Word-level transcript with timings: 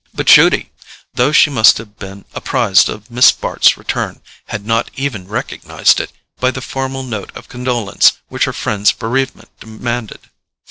But 0.15 0.25
Judy, 0.25 0.71
though 1.13 1.31
she 1.31 1.51
must 1.51 1.77
have 1.77 1.99
been 1.99 2.25
apprised 2.33 2.89
of 2.89 3.11
Miss 3.11 3.31
Bart's 3.31 3.77
return, 3.77 4.19
had 4.47 4.65
not 4.65 4.89
even 4.95 5.27
recognized 5.27 5.99
it 5.99 6.11
by 6.39 6.49
the 6.49 6.59
formal 6.59 7.03
note 7.03 7.31
of 7.37 7.49
condolence 7.49 8.13
which 8.27 8.45
her 8.45 8.51
friend's 8.53 8.91
bereavement 8.91 9.49
demanded. 9.59 10.31